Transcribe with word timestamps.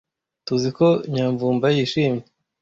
Tuziko 0.45 0.87
Nyamvumba 1.13 1.67
yishimye. 1.77 2.23